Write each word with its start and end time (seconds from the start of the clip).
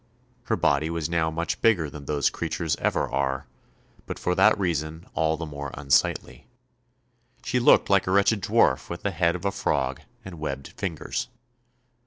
Her 0.45 0.55
body 0.55 0.89
was 0.89 1.11
now 1.11 1.29
much 1.29 1.61
bigger 1.61 1.87
than 1.87 2.05
those 2.05 2.31
creatures 2.31 2.75
ever 2.77 3.07
are, 3.07 3.45
but 4.07 4.17
for 4.17 4.33
that 4.33 4.57
reason 4.57 5.05
all 5.13 5.37
the 5.37 5.45
more 5.45 5.69
unsightly. 5.75 6.47
She 7.43 7.59
looked 7.59 7.87
like 7.87 8.07
a 8.07 8.11
wretched 8.11 8.41
dwarf 8.41 8.89
with 8.89 9.03
the 9.03 9.11
head 9.11 9.35
of 9.35 9.45
a 9.45 9.51
frog 9.51 10.01
and 10.25 10.39
webbed 10.39 10.69
fingers. 10.69 11.27